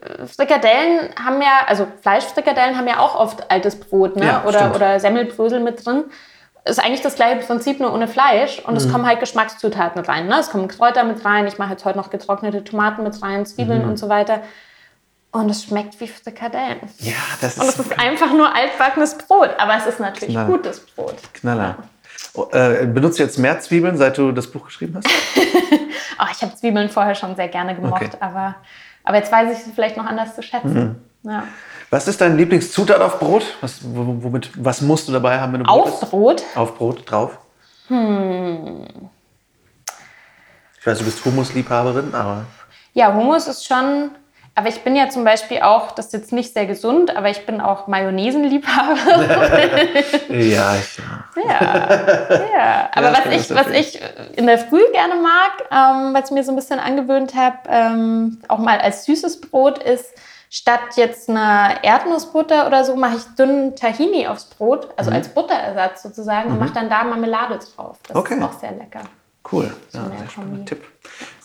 [0.01, 4.27] äh, Frikadellen haben ja, also Fleischfrikadellen haben ja auch oft altes Brot ne?
[4.27, 6.05] Ja, oder, oder Semmelbrösel mit drin.
[6.65, 8.59] Ist eigentlich das gleiche Prinzip, nur ohne Fleisch.
[8.59, 8.79] Und mhm.
[8.79, 10.27] es kommen halt Geschmackszutaten rein.
[10.27, 10.39] Ne?
[10.41, 11.47] Es kommen Kräuter mit rein.
[11.47, 13.91] Ich mache jetzt heute noch getrocknete Tomaten mit rein, Zwiebeln mhm.
[13.91, 14.41] und so weiter.
[15.39, 16.81] Und es schmeckt wie Frikadellen.
[16.99, 17.63] Ja, das ist.
[17.63, 20.49] Und es ist einfach nur altbackenes Brot, aber es ist natürlich Knaller.
[20.49, 21.15] gutes Brot.
[21.33, 21.77] Knaller.
[22.35, 25.07] Oh, äh, benutzt du jetzt mehr Zwiebeln, seit du das Buch geschrieben hast?
[25.37, 28.17] oh, ich habe Zwiebeln vorher schon sehr gerne gemocht, okay.
[28.19, 28.57] aber,
[29.05, 30.99] aber jetzt weiß ich sie vielleicht noch anders zu schätzen.
[31.23, 31.31] Mhm.
[31.31, 31.45] Ja.
[31.91, 33.45] Was ist dein Lieblingszutat auf Brot?
[33.61, 36.11] Was, womit, was musst du dabei haben, wenn du Brot Auf isst?
[36.11, 36.43] Brot?
[36.57, 37.39] Auf Brot, drauf.
[37.87, 38.89] Hm.
[40.81, 42.45] Ich weiß, du bist Humusliebhaberin, aber.
[42.93, 44.11] Ja, Humus ist schon
[44.59, 47.47] aber ich bin ja zum Beispiel auch, das ist jetzt nicht sehr gesund, aber ich
[47.47, 48.97] bin auch Mayonnaisenliebhaber.
[50.31, 50.99] ja, ich
[51.49, 51.89] ja.
[52.57, 52.91] ja.
[52.93, 54.03] Aber ja, was, ich, was ich
[54.35, 58.41] in der Früh gerne mag, ähm, was ich mir so ein bisschen angewöhnt habe, ähm,
[58.49, 60.13] auch mal als süßes Brot ist,
[60.51, 65.19] statt jetzt einer Erdnussbutter oder so, mache ich dünnen Tahini aufs Brot, also mhm.
[65.19, 66.55] als Butterersatz sozusagen, mhm.
[66.55, 67.99] und mache dann da Marmelade drauf.
[68.09, 68.35] Das okay.
[68.35, 69.03] ist auch sehr lecker.
[69.53, 70.85] Cool, ja, sehr spannender Tipp.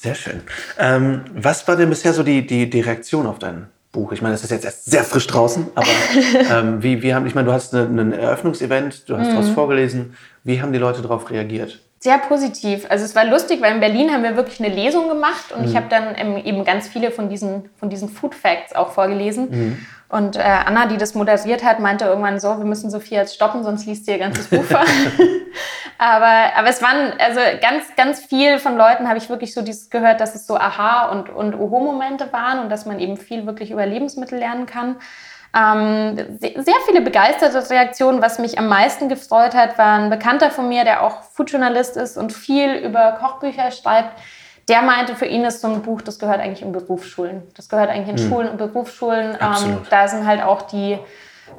[0.04, 0.42] Sehr schön.
[0.78, 4.12] Ähm, was war denn bisher so die, die, die Reaktion auf dein, Buch?
[4.12, 5.88] Ich meine, es ist jetzt erst sehr frisch draußen, aber
[6.52, 9.36] ähm, wie, wie haben, ich meine, du hast ein Eröffnungsevent, du hast mhm.
[9.36, 10.18] daraus vorgelesen.
[10.44, 11.80] Wie haben die Leute darauf reagiert?
[12.00, 12.86] Sehr positiv.
[12.90, 15.70] Also es war lustig, weil in Berlin haben wir wirklich eine Lesung gemacht und mhm.
[15.70, 19.48] ich habe dann eben ganz viele von diesen, von diesen Food Facts auch vorgelesen.
[19.50, 19.78] Mhm.
[20.10, 23.64] Und äh, Anna, die das moderiert hat, meinte irgendwann so, wir müssen Sophia jetzt stoppen,
[23.64, 24.84] sonst liest sie ihr ganzes Buch vor.
[25.98, 29.90] aber, aber es waren, also ganz, ganz viel von Leuten habe ich wirklich so dieses
[29.90, 33.72] gehört, dass es so Aha- und, und Oho-Momente waren und dass man eben viel wirklich
[33.72, 34.98] über Lebensmittel lernen kann.
[35.56, 38.22] Ähm, sehr viele begeisterte Reaktionen.
[38.22, 42.18] Was mich am meisten gefreut hat, war ein Bekannter von mir, der auch Foodjournalist ist
[42.18, 44.20] und viel über Kochbücher schreibt
[44.70, 47.44] der meinte, für ihn ist so ein Buch, das gehört eigentlich in Berufsschulen.
[47.56, 48.30] Das gehört eigentlich in mhm.
[48.30, 49.38] Schulen und Berufsschulen.
[49.40, 50.98] Ähm, da sind halt auch die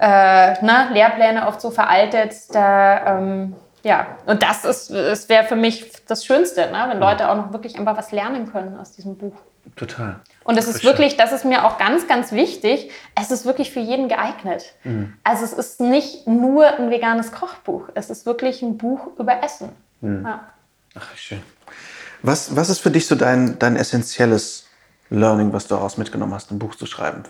[0.00, 2.32] äh, ne, Lehrpläne oft so veraltet.
[2.52, 6.86] Da, ähm, ja, und das ist, das wäre für mich das Schönste, ne?
[6.88, 9.34] wenn Leute auch noch wirklich einfach was lernen können aus diesem Buch.
[9.76, 10.20] Total.
[10.44, 13.80] Und es ist wirklich, das ist mir auch ganz, ganz wichtig, es ist wirklich für
[13.80, 14.74] jeden geeignet.
[14.84, 15.14] Mhm.
[15.22, 19.70] Also es ist nicht nur ein veganes Kochbuch, es ist wirklich ein Buch über Essen.
[20.00, 20.24] Mhm.
[20.24, 20.40] Ja.
[20.98, 21.42] Ach, schön.
[22.22, 24.66] Was, was ist für dich so dein, dein essentielles
[25.10, 27.24] Learning, was du daraus mitgenommen hast, ein Buch zu schreiben?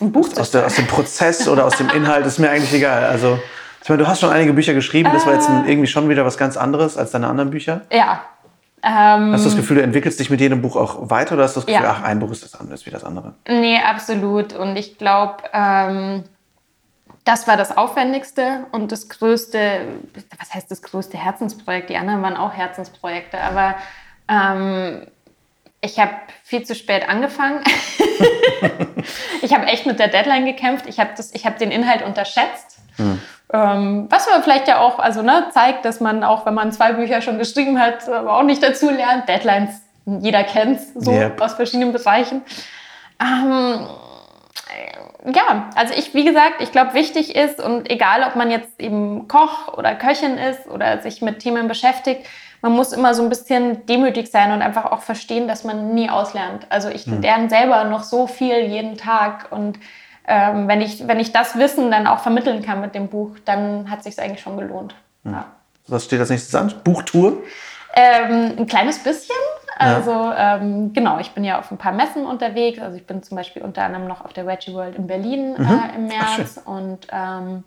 [0.00, 3.04] Ein Buch aus, der, aus dem Prozess oder aus dem Inhalt ist mir eigentlich egal.
[3.04, 3.40] Also,
[3.88, 5.62] ich meine, du hast schon einige Bücher geschrieben, das war jetzt äh.
[5.66, 7.86] irgendwie schon wieder was ganz anderes als deine anderen Bücher.
[7.90, 8.20] Ja.
[8.82, 11.56] Ähm, hast du das Gefühl, du entwickelst dich mit jedem Buch auch weiter oder hast
[11.56, 11.96] du das Gefühl, ja.
[11.98, 13.32] ach, ein Buch ist das andere, wie das andere?
[13.48, 14.52] Nee, absolut.
[14.52, 16.24] Und ich glaube, ähm,
[17.24, 19.86] das war das Aufwendigste und das größte,
[20.38, 21.88] was heißt das größte Herzensprojekt?
[21.88, 23.74] Die anderen waren auch Herzensprojekte, aber
[24.28, 25.06] ähm,
[25.80, 26.12] ich habe
[26.44, 27.64] viel zu spät angefangen.
[29.40, 30.84] ich habe echt mit der Deadline gekämpft.
[30.88, 32.80] Ich habe hab den Inhalt unterschätzt.
[32.96, 33.18] Hm.
[33.50, 36.92] Ähm, was man vielleicht ja auch also, ne, zeigt, dass man auch, wenn man zwei
[36.92, 39.28] Bücher schon geschrieben hat, auch nicht dazu lernt.
[39.28, 41.40] Deadlines, jeder kennt es so yep.
[41.40, 42.42] aus verschiedenen Bereichen.
[43.20, 43.86] Ähm,
[45.34, 49.28] ja, also ich, wie gesagt, ich glaube, wichtig ist und egal, ob man jetzt eben
[49.28, 52.26] Koch oder Köchin ist oder sich mit Themen beschäftigt,
[52.60, 56.10] man muss immer so ein bisschen demütig sein und einfach auch verstehen, dass man nie
[56.10, 56.66] auslernt.
[56.70, 57.22] Also ich mhm.
[57.22, 59.78] lerne selber noch so viel jeden Tag und
[60.28, 63.90] ähm, wenn, ich, wenn ich das Wissen dann auch vermitteln kann mit dem Buch, dann
[63.90, 64.94] hat es sich eigentlich schon gelohnt.
[65.24, 65.32] Mhm.
[65.32, 65.44] Ja.
[65.88, 66.72] Was steht als nächstes an?
[66.84, 67.38] Buchtour?
[67.94, 69.34] Ähm, ein kleines bisschen.
[69.78, 70.56] Also ja.
[70.56, 72.78] ähm, genau, ich bin ja auf ein paar Messen unterwegs.
[72.80, 75.64] Also ich bin zum Beispiel unter anderem noch auf der Veggie World in Berlin mhm.
[75.64, 77.64] äh, im März und, ähm,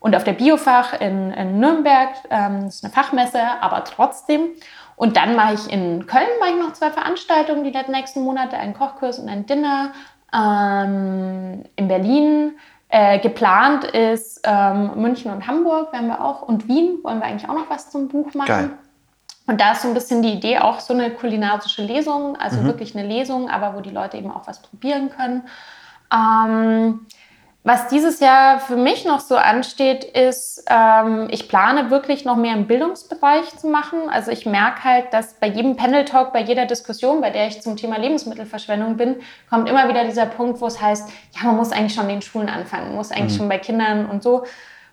[0.00, 2.10] und auf der Biofach in, in Nürnberg.
[2.30, 4.48] Ähm, das ist eine Fachmesse, aber trotzdem.
[4.96, 8.74] Und dann mache ich in Köln mache ich noch zwei Veranstaltungen die nächsten Monate, einen
[8.74, 9.92] Kochkurs und ein Dinner.
[10.34, 12.52] Ähm, in Berlin
[12.88, 17.48] äh, geplant ist ähm, München und Hamburg werden wir auch und Wien wollen wir eigentlich
[17.48, 18.48] auch noch was zum Buch machen.
[18.48, 18.70] Geil.
[19.46, 22.64] Und da ist so ein bisschen die Idee auch so eine kulinarische Lesung, also mhm.
[22.64, 25.42] wirklich eine Lesung, aber wo die Leute eben auch was probieren können.
[26.12, 27.06] Ähm,
[27.66, 32.52] was dieses Jahr für mich noch so ansteht, ist, ähm, ich plane wirklich noch mehr
[32.52, 34.10] im Bildungsbereich zu machen.
[34.10, 37.62] Also ich merke halt, dass bei jedem Panel Talk, bei jeder Diskussion, bei der ich
[37.62, 39.16] zum Thema Lebensmittelverschwendung bin,
[39.48, 42.22] kommt immer wieder dieser Punkt, wo es heißt, ja, man muss eigentlich schon in den
[42.22, 43.38] Schulen anfangen, man muss eigentlich mhm.
[43.38, 44.44] schon bei Kindern und so.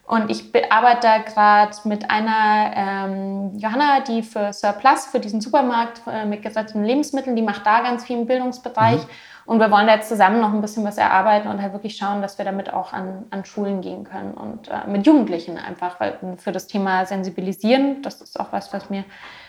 [0.07, 6.01] Und ich arbeite da gerade mit einer ähm, Johanna, die für Surplus, für diesen Supermarkt
[6.07, 9.01] äh, mit gesetzten Lebensmitteln, die macht da ganz viel im Bildungsbereich.
[9.01, 9.09] Mhm.
[9.45, 12.21] Und wir wollen da jetzt zusammen noch ein bisschen was erarbeiten und halt wirklich schauen,
[12.21, 16.17] dass wir damit auch an, an Schulen gehen können und äh, mit Jugendlichen einfach, weil
[16.37, 19.03] für das Thema sensibilisieren, das ist auch was, was mir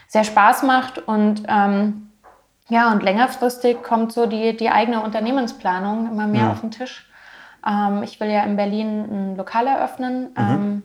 [0.09, 0.99] sehr Spaß macht.
[0.99, 2.11] Und ähm,
[2.69, 6.53] ja, und längerfristig kommt so die, die eigene Unternehmensplanung immer mehr ja.
[6.53, 7.09] auf den Tisch.
[7.67, 10.31] Ähm, ich will ja in Berlin ein Lokal eröffnen.
[10.31, 10.35] Mhm.
[10.37, 10.83] Ähm,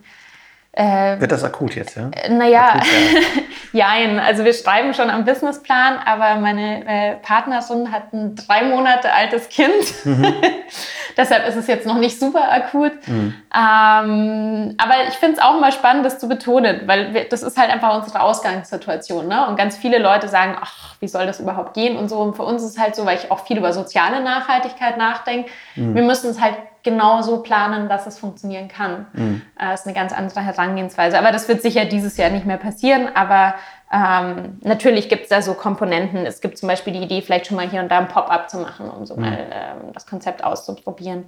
[0.78, 2.12] äh, Wird das akut jetzt, ja?
[2.12, 2.80] Äh, naja,
[3.74, 4.20] jein.
[4.20, 9.50] Also wir schreiben schon am Businessplan, aber meine äh, Partnerin hat ein drei Monate altes
[9.50, 10.06] Kind.
[10.06, 10.36] Mhm.
[11.18, 12.92] Deshalb ist es jetzt noch nicht super akut.
[13.08, 13.34] Mhm.
[13.56, 17.58] Ähm, aber ich finde es auch mal spannend, das zu betonen, weil wir, das ist
[17.58, 19.28] halt einfach unsere Ausgangssituation.
[19.28, 19.48] Ne?
[19.48, 22.20] Und ganz viele Leute sagen, ach, wie soll das überhaupt gehen und so.
[22.20, 25.50] Und für uns ist es halt so, weil ich auch viel über soziale Nachhaltigkeit nachdenke,
[25.76, 25.96] mhm.
[25.96, 26.54] wir müssen es halt
[26.88, 29.08] genau so planen, dass es funktionieren kann.
[29.14, 29.42] Mhm.
[29.58, 31.20] Das äh, ist eine ganz andere Herangehensweise.
[31.20, 33.10] Aber das wird sicher dieses Jahr nicht mehr passieren.
[33.14, 33.56] Aber
[33.92, 36.26] ähm, natürlich gibt es da so Komponenten.
[36.26, 38.58] Es gibt zum Beispiel die Idee, vielleicht schon mal hier und da ein Pop-up zu
[38.58, 39.22] machen, um so mhm.
[39.22, 41.26] mal ähm, das Konzept auszuprobieren.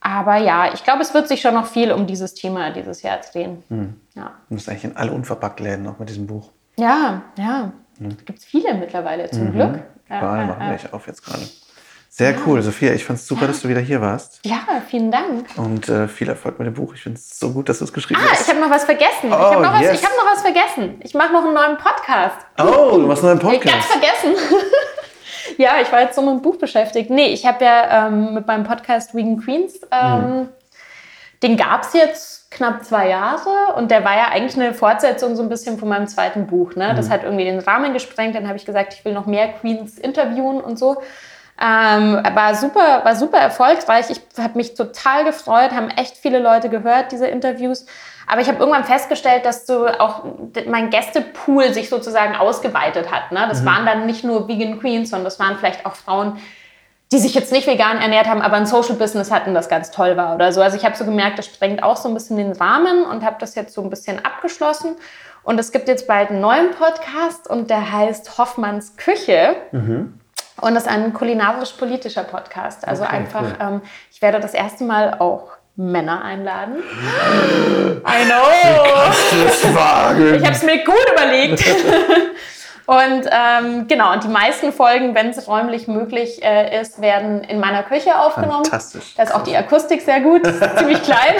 [0.00, 3.18] Aber ja, ich glaube, es wird sich schon noch viel um dieses Thema dieses Jahr
[3.18, 3.62] drehen.
[3.68, 4.00] Mhm.
[4.14, 4.32] Ja.
[4.48, 6.50] Du musst eigentlich in alle Unverpackt-Läden noch mit diesem Buch.
[6.78, 7.72] Ja, ja.
[7.98, 8.16] Mhm.
[8.24, 9.52] Gibt es viele mittlerweile, zum mhm.
[9.52, 9.82] Glück.
[10.06, 11.42] Überall ja, machen wir ich auf jetzt gerade.
[12.18, 12.38] Sehr ja.
[12.46, 12.94] cool, Sophia.
[12.94, 13.48] Ich fand es super, ja.
[13.48, 14.40] dass du wieder hier warst.
[14.42, 15.48] Ja, vielen Dank.
[15.56, 16.94] Und äh, viel Erfolg mit dem Buch.
[16.94, 18.40] Ich finde es so gut, dass du es geschrieben ah, hast.
[18.40, 19.24] Ah, ich habe noch was vergessen.
[19.24, 20.02] Oh, ich habe noch, yes.
[20.02, 20.98] hab noch, was vergessen.
[21.02, 22.38] Ich mache noch einen neuen Podcast.
[22.58, 23.66] Oh, du machst einen neuen Podcast.
[23.66, 24.56] Ich ganz vergessen.
[25.58, 27.08] Ja, ich war jetzt so mit dem Buch beschäftigt.
[27.08, 30.48] Nee, ich habe ja ähm, mit meinem Podcast Vegan Queens, ähm, mhm.
[31.42, 35.42] den gab es jetzt knapp zwei Jahre und der war ja eigentlich eine Fortsetzung so
[35.42, 36.74] ein bisschen von meinem zweiten Buch.
[36.74, 36.94] Ne?
[36.94, 37.12] Das mhm.
[37.12, 38.34] hat irgendwie den Rahmen gesprengt.
[38.34, 41.00] Dann habe ich gesagt, ich will noch mehr Queens interviewen und so.
[41.60, 44.06] Ähm, war super, war super erfolgreich.
[44.10, 47.86] Ich habe mich total gefreut, haben echt viele Leute gehört, diese Interviews.
[48.26, 50.24] Aber ich habe irgendwann festgestellt, dass so auch
[50.66, 53.32] mein Gästepool sich sozusagen ausgeweitet hat.
[53.32, 53.46] Ne?
[53.48, 53.66] Das mhm.
[53.66, 56.38] waren dann nicht nur Vegan Queens, sondern das waren vielleicht auch Frauen,
[57.12, 60.16] die sich jetzt nicht vegan ernährt haben, aber ein Social Business hatten, das ganz toll
[60.16, 60.60] war oder so.
[60.60, 63.36] Also ich habe so gemerkt, das sprengt auch so ein bisschen den Rahmen und habe
[63.38, 64.96] das jetzt so ein bisschen abgeschlossen.
[65.44, 69.54] Und es gibt jetzt bald einen neuen Podcast und der heißt Hoffmanns Küche.
[69.70, 70.18] Mhm.
[70.60, 72.86] Und das ist ein kulinarisch-politischer Podcast.
[72.86, 73.56] Also okay, einfach, cool.
[73.60, 76.76] ähm, ich werde das erste Mal auch Männer einladen.
[78.06, 78.50] I know!
[80.36, 81.62] Ich habe es mir gut überlegt.
[82.86, 87.58] Und ähm, genau, und die meisten Folgen, wenn es räumlich möglich äh, ist, werden in
[87.58, 88.64] meiner Küche aufgenommen.
[88.64, 89.14] Fantastisch.
[89.16, 90.42] Da ist auch die Akustik sehr gut,
[90.76, 91.34] ziemlich klein.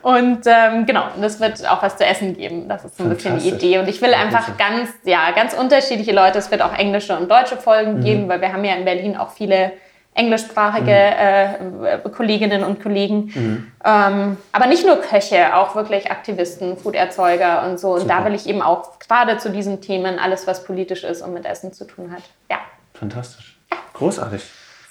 [0.00, 2.68] und ähm, genau, und es wird auch was zu essen geben.
[2.68, 3.78] Das ist so ein bisschen die Idee.
[3.78, 6.38] Und ich will einfach ganz, ja, ganz unterschiedliche Leute.
[6.38, 8.04] Es wird auch englische und deutsche Folgen mhm.
[8.04, 9.72] geben, weil wir haben ja in Berlin auch viele
[10.14, 11.12] englischsprachige
[11.60, 11.84] mhm.
[11.84, 13.32] äh, Kolleginnen und Kollegen.
[13.34, 13.72] Mhm.
[13.84, 17.94] Ähm, aber nicht nur Köche, auch wirklich Aktivisten, Fooderzeuger und so.
[17.94, 18.18] Und Super.
[18.18, 21.44] da will ich eben auch gerade zu diesen Themen alles, was politisch ist und mit
[21.44, 22.22] Essen zu tun hat.
[22.50, 22.58] Ja.
[22.94, 23.56] Fantastisch.
[23.70, 23.78] Ja.
[23.94, 24.42] Großartig.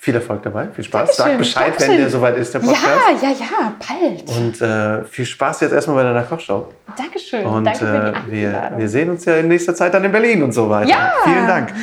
[0.04, 1.16] Viel Erfolg dabei, viel Spaß.
[1.16, 1.26] Dankeschön.
[1.26, 1.92] Sag Bescheid, Dankeschön.
[1.92, 3.24] wenn der soweit ist, der Podcast.
[3.24, 4.38] Ja, ja, ja, bald.
[4.38, 6.68] Und äh, viel Spaß jetzt erstmal bei deiner Kochshow.
[6.98, 7.46] Dankeschön.
[7.46, 10.52] Und Danke äh, wir, wir sehen uns ja in nächster Zeit dann in Berlin und
[10.52, 10.90] so weiter.
[10.90, 11.14] Ja.
[11.24, 11.74] Vielen Dank.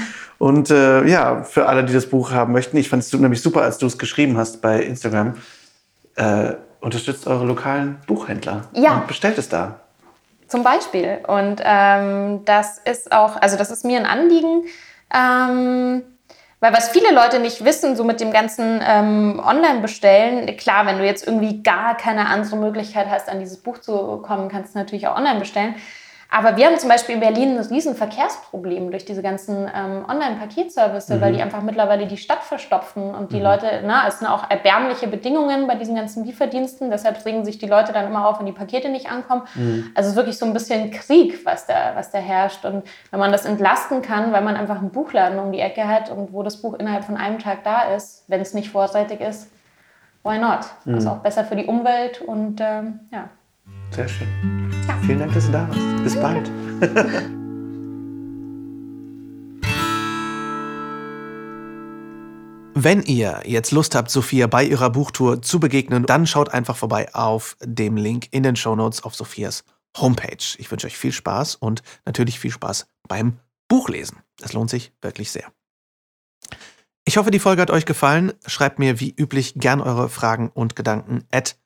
[0.40, 3.60] Und äh, ja, für alle, die das Buch haben möchten, ich fand es nämlich super,
[3.60, 5.34] als du es geschrieben hast bei Instagram.
[6.16, 8.94] Äh, unterstützt eure lokalen Buchhändler ja.
[8.94, 9.80] und bestellt es da.
[10.48, 11.18] Zum Beispiel.
[11.28, 14.62] Und ähm, das ist auch, also das ist mir ein Anliegen.
[15.14, 16.04] Ähm,
[16.60, 21.04] weil was viele Leute nicht wissen, so mit dem ganzen ähm, Online-Bestellen, klar, wenn du
[21.04, 25.06] jetzt irgendwie gar keine andere Möglichkeit hast, an dieses Buch zu kommen, kannst du natürlich
[25.06, 25.74] auch online bestellen.
[26.30, 31.08] Aber wir haben zum Beispiel in Berlin ein riesen Verkehrsproblem durch diese ganzen ähm, Online-Paketservice,
[31.08, 31.20] mhm.
[31.20, 33.42] weil die einfach mittlerweile die Stadt verstopfen und die mhm.
[33.42, 37.66] Leute, na, es sind auch erbärmliche Bedingungen bei diesen ganzen Lieferdiensten, deshalb regen sich die
[37.66, 39.42] Leute dann immer auf, wenn die Pakete nicht ankommen.
[39.54, 39.90] Mhm.
[39.94, 42.64] Also es ist wirklich so ein bisschen Krieg, was da, was da herrscht.
[42.64, 46.10] Und wenn man das entlasten kann, weil man einfach einen Buchladen um die Ecke hat
[46.10, 49.50] und wo das Buch innerhalb von einem Tag da ist, wenn es nicht vorzeitig ist,
[50.22, 50.60] why not?
[50.84, 50.94] Mhm.
[50.94, 53.28] Also auch besser für die Umwelt und ähm, ja.
[53.90, 54.79] Sehr schön.
[55.06, 56.04] Vielen Dank, dass du da warst.
[56.04, 56.50] Bis bald.
[62.82, 67.14] Wenn ihr jetzt Lust habt, Sophia bei ihrer Buchtour zu begegnen, dann schaut einfach vorbei
[67.14, 69.64] auf dem Link in den Shownotes auf Sophias
[69.98, 70.56] Homepage.
[70.56, 74.20] Ich wünsche euch viel Spaß und natürlich viel Spaß beim Buchlesen.
[74.40, 75.52] Es lohnt sich wirklich sehr.
[77.04, 78.32] Ich hoffe, die Folge hat euch gefallen.
[78.46, 81.56] Schreibt mir wie üblich gern eure Fragen und Gedanken at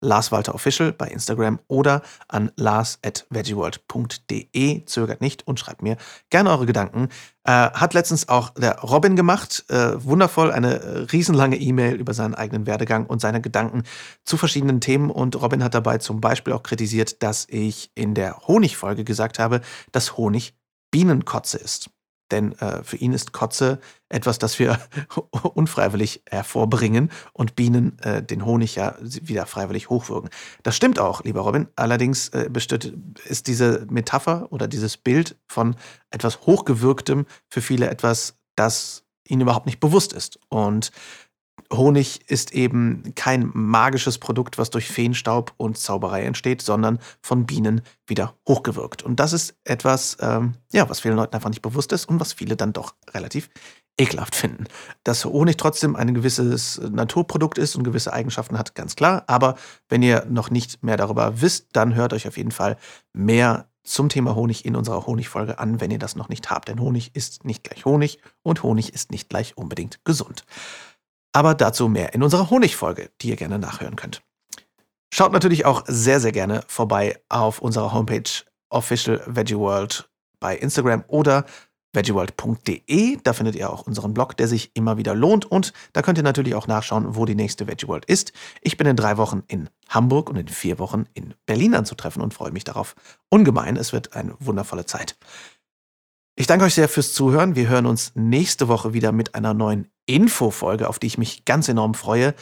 [0.00, 4.84] Lars Walter Official bei Instagram oder an lars.veggieworld.de.
[4.86, 5.98] Zögert nicht und schreibt mir
[6.30, 7.08] gerne eure Gedanken.
[7.44, 9.64] Äh, hat letztens auch der Robin gemacht.
[9.68, 13.82] Äh, wundervoll, eine riesenlange E-Mail über seinen eigenen Werdegang und seine Gedanken
[14.24, 15.10] zu verschiedenen Themen.
[15.10, 19.60] Und Robin hat dabei zum Beispiel auch kritisiert, dass ich in der Honigfolge gesagt habe,
[19.92, 20.54] dass Honig
[20.90, 21.90] Bienenkotze ist.
[22.30, 24.78] Denn äh, für ihn ist Kotze etwas, das wir
[25.54, 30.30] unfreiwillig hervorbringen und Bienen äh, den Honig ja wieder freiwillig hochwürgen.
[30.62, 31.68] Das stimmt auch, lieber Robin.
[31.76, 32.50] Allerdings äh,
[33.24, 35.76] ist diese Metapher oder dieses Bild von
[36.10, 40.38] etwas Hochgewürgtem für viele etwas, das ihnen überhaupt nicht bewusst ist.
[40.48, 40.90] Und
[41.72, 47.82] Honig ist eben kein magisches Produkt, was durch Feenstaub und Zauberei entsteht, sondern von Bienen
[48.06, 49.02] wieder hochgewirkt.
[49.02, 52.32] Und das ist etwas, ähm, ja, was vielen Leuten einfach nicht bewusst ist und was
[52.32, 53.50] viele dann doch relativ
[53.98, 54.64] ekelhaft finden.
[55.04, 59.24] Dass Honig trotzdem ein gewisses Naturprodukt ist und gewisse Eigenschaften hat, ganz klar.
[59.26, 59.56] Aber
[59.88, 62.76] wenn ihr noch nicht mehr darüber wisst, dann hört euch auf jeden Fall
[63.12, 66.68] mehr zum Thema Honig in unserer Honigfolge an, wenn ihr das noch nicht habt.
[66.68, 70.44] Denn Honig ist nicht gleich Honig und Honig ist nicht gleich unbedingt gesund.
[71.32, 74.22] Aber dazu mehr in unserer Honigfolge, die ihr gerne nachhören könnt.
[75.12, 78.30] Schaut natürlich auch sehr, sehr gerne vorbei auf unserer Homepage
[78.70, 81.44] Official Veggie World bei Instagram oder
[81.92, 83.18] veggieworld.de.
[83.22, 85.44] Da findet ihr auch unseren Blog, der sich immer wieder lohnt.
[85.44, 88.32] Und da könnt ihr natürlich auch nachschauen, wo die nächste Veggie World ist.
[88.60, 92.34] Ich bin in drei Wochen in Hamburg und in vier Wochen in Berlin anzutreffen und
[92.34, 92.94] freue mich darauf
[93.28, 93.76] ungemein.
[93.76, 95.16] Es wird eine wundervolle Zeit.
[96.40, 97.54] Ich danke euch sehr fürs Zuhören.
[97.54, 101.68] Wir hören uns nächste Woche wieder mit einer neuen Infofolge, auf die ich mich ganz
[101.68, 102.34] enorm freue.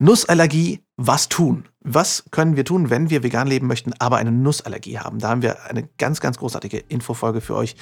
[0.00, 1.68] Nussallergie, was tun?
[1.80, 5.20] Was können wir tun, wenn wir vegan leben möchten, aber eine Nussallergie haben?
[5.20, 7.76] Da haben wir eine ganz, ganz großartige Infofolge für euch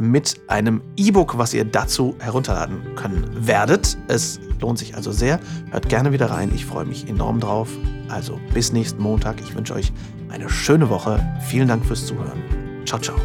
[0.00, 3.98] mit einem E-Book, was ihr dazu herunterladen können werdet.
[4.08, 5.38] Es lohnt sich also sehr.
[5.70, 6.50] Hört gerne wieder rein.
[6.54, 7.68] Ich freue mich enorm drauf.
[8.08, 9.42] Also bis nächsten Montag.
[9.42, 9.92] Ich wünsche euch
[10.30, 11.22] eine schöne Woche.
[11.46, 12.40] Vielen Dank fürs Zuhören.
[12.86, 13.16] Ciao, ciao.